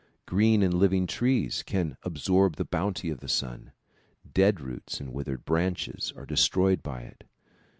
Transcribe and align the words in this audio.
Green 0.25 0.63
and 0.63 0.73
living 0.73 1.05
trees 1.05 1.61
can 1.61 1.95
absorb 2.01 2.55
the 2.55 2.65
bounty 2.65 3.11
of 3.11 3.19
the 3.19 3.27
sun; 3.27 3.71
dead 4.33 4.59
roots 4.59 4.99
and 4.99 5.13
withered 5.13 5.45
branches 5.45 6.11
are 6.15 6.25
destroyed 6.25 6.81
by 6.81 7.01
it. 7.01 7.23